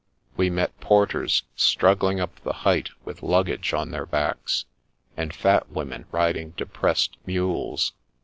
We 0.35 0.49
met 0.49 0.79
porters 0.79 1.43
struggling 1.55 2.19
up 2.19 2.37
the 2.39 2.53
height 2.65 2.89
with 3.05 3.21
luggage 3.21 3.71
on 3.71 3.91
their 3.91 4.07
backs, 4.07 4.65
and 5.15 5.31
fat 5.31 5.69
women 5.69 6.07
riding 6.11 6.55
depressed 6.57 7.17
mules. 7.27 7.93